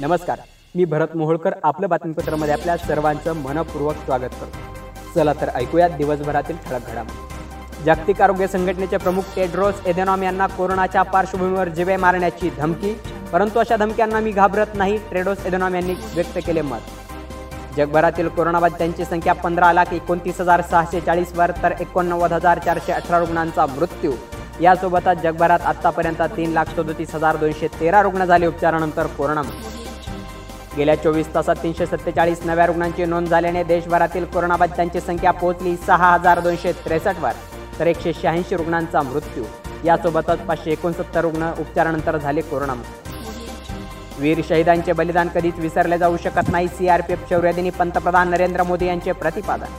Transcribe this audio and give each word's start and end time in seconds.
नमस्कार. 0.00 0.38
मी 0.74 0.84
भरत 0.84 1.14
मोहोळकर 1.16 1.54
आपलं 1.62 1.88
बातमीपत्रामध्ये 1.88 2.54
आपल्या 2.54 2.76
सर्वांचं 2.76 3.36
मनपूर्वक 3.36 3.96
स्वागत 3.96 4.32
करतो. 4.40 5.12
चला 5.14 5.32
तर 5.32 5.48
ऐकूयात 5.54 5.90
दिवसभरातील 5.90 6.56
ठळक 6.64 6.88
घडामोडी. 6.90 7.84
जागतिक 7.84 8.22
आरोग्य 8.22 8.46
संघटनेचे 8.46 8.96
प्रमुख 8.96 9.22
टेड्रोस 9.36 9.86
एदेनॉम 9.86 10.22
यांना 10.22 10.46
कोरोनाच्या 10.46 11.02
पार्श्वभूमीवर 11.02 11.68
जिवे 11.68 11.96
मारण्याची 11.96 12.50
धमकी 12.58 12.92
परंतु 13.32 13.60
अशा 13.60 13.76
धमक्यांना 13.76 14.20
मी 14.20 14.30
घाबरत 14.30 14.74
नाही 14.74 14.96
ट्रेडोस 15.10 15.46
एदेनॉम 15.46 15.74
यांनी 15.74 15.94
व्यक्त 16.14 16.38
केले 16.46 16.62
मत. 16.62 16.80
जगभरातील 17.76 18.28
कोरोनाबाधितांची 18.28 19.04
संख्या 19.04 19.32
पंधरा 19.34 19.72
लाख 19.72 19.92
एकोणतीस 19.92 20.40
हजार 20.40 20.62
सहाशे 20.70 21.00
चाळीसवर 21.00 21.50
तर 21.62 21.72
एकोणनव्वद 21.80 22.32
हजार 22.32 22.58
चारशे 22.58 22.92
अठरा 22.92 23.18
रुग्णांचा 23.18 23.66
मृत्यू. 23.66 24.12
यासोबतच 24.60 25.22
जगभरात 25.22 25.60
आतापर्यंत 25.66 26.22
तीन 26.36 26.50
लाख 26.52 26.64
सदोतीस 26.76 27.14
हजार 27.14 27.36
दोनशे 27.36 27.68
तेरा 27.80 28.02
रुग्ण 28.02 28.24
झाले 28.24 28.46
उपचारानंतर 28.46 29.06
कोरोनामुक्त 29.06 29.83
गेल्या 30.76 30.94
चोवीस 31.02 31.26
तासात 31.34 31.56
तीनशे 31.62 31.86
सत्तेचाळीस 31.86 32.40
नव्या 32.44 32.66
रुग्णांची 32.66 33.04
नोंद 33.04 33.28
झाल्याने 33.28 33.62
देशभरातील 33.64 34.24
कोरोनाबाधितांची 34.24 35.00
संख्या 35.00 35.30
पोहोचली 35.30 35.76
सहा 35.86 36.12
हजार 36.12 36.40
दोनशे 36.40 36.72
त्रेसष्टवर 36.84 37.32
तर 37.78 37.86
एकशे 37.86 38.12
शहाऐंशी 38.12 38.56
रुग्णांचा 38.56 39.02
मृत्यू. 39.02 39.44
यासोबतच 39.84 40.40
पाचशे 40.46 40.70
एकोणसत्तर 40.72 41.20
रुग्ण 41.20 41.50
उपचारानंतर 41.60 42.16
झाले 42.16 42.40
कोरोनामुक्त. 42.40 44.18
वीर 44.18 44.40
शहीदांचे 44.48 44.92
बलिदान 44.92 45.28
कधीच 45.34 45.58
विसरले 45.58 45.98
जाऊ 45.98 46.16
शकत 46.24 46.50
नाही 46.52 46.68
सीआरपीएफ 46.68 47.28
शौर्यदिनी 47.30 47.70
पंतप्रधान 47.70 48.30
नरेंद्र 48.30 48.62
मोदी 48.62 48.86
यांचे 48.86 49.12
प्रतिपादन. 49.12 49.72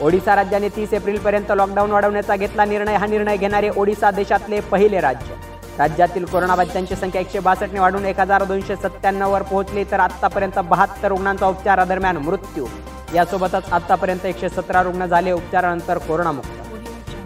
ओडिशा 0.00 0.36
राज्याने 0.36 0.68
तीस 0.68 0.92
एप्रिलपर्यंत 0.94 1.52
लॉकडाऊन 1.56 1.90
वाढवण्याचा 1.90 2.36
घेतला 2.36 2.64
निर्णय. 2.64 2.96
हा 2.96 3.06
निर्णय 3.06 3.36
घेणारे 3.36 3.70
ओडिशा 3.76 4.10
देशातले 4.10 4.60
पहिले 4.60 5.00
राज्य. 5.00 5.53
राज्यातील 5.78 6.24
कोरोनाबाधितांची 6.24 6.96
संख्या 6.96 7.20
एकशे 7.20 7.38
बासष्टने 7.38 7.80
वाढून 7.80 8.04
एक 8.04 8.20
हजार 8.20 8.42
दोनशे 8.44 8.74
सत्त्याण्णववर 8.76 9.42
पोहोचली 9.42 9.84
तर 9.84 10.00
आत्तापर्यंत 10.00 10.58
बहात्तर 10.58 11.08
रुग्णांचा 11.08 11.46
उपचारादरम्यान 11.46 12.16
मृत्यू. 12.16 12.66
यासोबतच 13.14 13.72
आत्तापर्यंत 13.72 14.26
एकशे 14.26 14.48
सतरा 14.48 14.82
रुग्ण 14.82 15.06
झाले 15.06 15.32
उपचारानंतर 15.32 15.98
कोरोनामुक्त. 15.98 16.48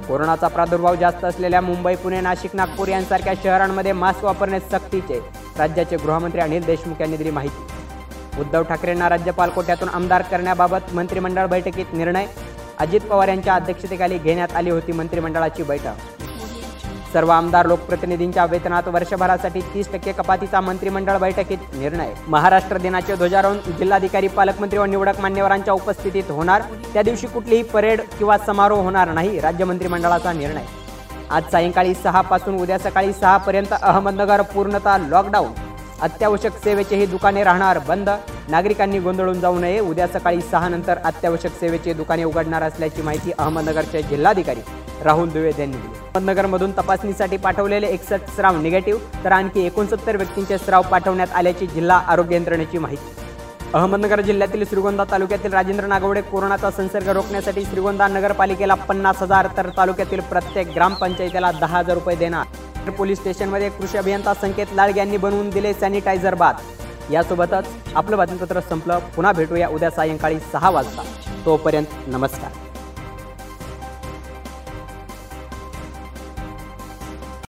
कोरोनाचा 0.08 0.48
प्रादुर्भाव 0.48 0.94
जास्त 0.94 1.24
असलेल्या 1.24 1.60
मुंबई 1.60 1.94
पुणे 1.94 2.20
नाशिक 2.20 2.50
नागपूर 2.54 2.88
यांसारख्या 2.88 3.32
शहरांमध्ये 3.42 3.92
मास्क 3.92 4.24
वापरणे 4.24 4.60
सक्तीचे 4.60 5.20
राज्याचे 5.58 5.96
गृहमंत्री 5.96 6.40
अनिल 6.40 6.64
देशमुख 6.64 7.00
यांनी 7.00 7.16
दिली 7.16 7.30
माहिती. 7.30 8.40
उद्धव 8.40 8.62
ठाकरेंना 8.62 9.08
राज्यपाल 9.08 9.50
कोट्यातून 9.50 9.88
आमदार 9.88 10.22
करण्याबाबत 10.22 10.94
मंत्रिमंडळ 10.94 11.46
बैठकीत 11.46 11.92
निर्णय. 11.92 12.26
अजित 12.78 13.00
पवार 13.00 13.28
यांच्या 13.28 13.54
अध्यक्षतेखाली 13.54 14.18
घेण्यात 14.18 14.56
आली 14.56 14.70
होती 14.70 14.92
मंत्रिमंडळाची 14.92 15.62
बैठक. 15.62 16.17
सर्व 17.12 17.30
आमदार 17.30 17.66
लोकप्रतिनिधींच्या 17.66 18.44
वेतनात 18.44 18.88
वर्षभरासाठी 18.88 19.60
तीस 19.74 19.90
टक्के 19.92 20.12
कपातीचा 20.12 20.60
मंत्रिमंडळ 20.60 21.16
बैठकीत 21.18 21.58
निर्णय. 21.74 22.12
महाराष्ट्र 22.28 22.78
दिनाचे 22.78 23.16
ध्वजारोहण 23.16 23.58
जिल्हाधिकारी 23.78 24.28
पालकमंत्री 24.28 24.78
व 24.78 24.84
निवडक 24.84 25.20
मान्यवरांच्या 25.20 25.74
उपस्थितीत 25.74 26.30
होणार. 26.30 26.62
त्या 26.92 27.02
दिवशी 27.02 27.26
कुठलीही 27.26 27.62
परेड 27.62 28.00
किंवा 28.18 28.38
समारोह 28.38 28.82
होणार 28.82 29.12
नाही 29.12 29.40
राज्य 29.40 29.64
मंत्रिमंडळाचा 29.64 30.32
निर्णय. 30.32 30.64
आज 31.30 31.50
सायंकाळी 31.52 31.94
सहा 31.94 32.20
पासून 32.20 32.60
उद्या 32.60 32.78
सकाळी 32.78 33.12
सहा 33.12 33.36
पर्यंत 33.36 33.72
अहमदनगर 33.82 34.42
पूर्णतः 34.42 34.98
लॉकडाऊन 34.98 35.52
अत्यावश्यक 36.02 36.52
सेवेचेही 36.64 37.06
दुकाने 37.06 37.44
राहणार 37.44 37.78
बंद. 37.78 38.10
नागरिकांनी 38.48 38.98
गोंधळून 38.98 39.40
जाऊ 39.40 39.58
नये. 39.58 39.80
उद्या 39.80 40.06
सकाळी 40.06 40.40
सहा 40.40 40.68
नंतर 40.68 40.98
अत्यावश्यक 41.04 41.52
सेवेची 41.60 41.92
दुकाने 41.92 42.24
उघडणार 42.24 42.62
असल्याची 42.62 43.02
माहिती 43.02 43.32
अहमदनगरचे 43.38 44.02
जिल्हाधिकारी. 44.02 44.60
राहुल 45.04 45.28
द्विवेद 45.28 45.60
यांनी 45.60 45.76
दिली. 45.76 45.98
अहमदनगरमधून 46.14 46.72
तपासणीसाठी 46.72 47.36
पाठवलेले 47.36 47.86
एकसष्ट 47.86 48.34
स्राव 48.34 48.60
निगेटिव्ह 48.60 49.24
तर 49.24 49.32
आणखी 49.32 49.66
एकोणसत्तर 49.66 50.16
व्यक्तींचे 50.16 50.58
स्राव 50.58 50.82
पाठवण्यात 50.82 51.28
आल्याची 51.34 51.66
जिल्हा 51.66 51.98
आरोग्य 51.98 52.36
यंत्रणेची 52.36 52.78
माहिती. 52.78 53.14
अहमदनगर 53.74 54.20
जिल्ह्यातील 54.20 54.64
श्रीगोंदा 54.64 55.04
तालुक्यातील 55.10 55.52
राजेंद्र 55.52 55.86
नागवडे 55.86 56.20
कोरोनाचा 56.20 56.70
संसर्ग 56.70 57.08
रोखण्यासाठी 57.08 57.64
श्रीगोंदा 57.64 58.08
नगरपालिकेला 58.08 58.74
पन्नास 58.74 59.22
हजार 59.22 59.48
तर 59.56 59.68
तालुक्यातील 59.76 60.20
प्रत्येक 60.20 60.68
ग्रामपंचायतीला 60.74 61.50
दहा 61.52 61.78
हजार 61.78 61.94
रुपये 61.94 62.16
देणार. 62.16 62.90
पोलीस 62.90 63.18
स्टेशनमध्ये 63.18 63.68
कृषी 63.68 63.98
अभियंता 63.98 64.34
संकेत 64.34 64.66
लाड 64.72 64.96
यांनी 64.96 65.16
बनवून 65.16 65.50
दिले 65.50 65.72
सॅनिटायझर 65.72 66.34
बाथ. 66.34 67.12
यासोबतच 67.12 67.66
आपलं 67.94 68.16
बातमीपत्र 68.16 68.60
संपलं. 68.60 68.98
पुन्हा 68.98 69.32
भेटूया 69.32 69.68
उद्या 69.68 69.90
सायंकाळी 69.90 70.38
सहा 70.52 70.70
वाजता. 70.70 71.02
तोपर्यंत 71.46 71.86
नमस्कार. 72.06 72.67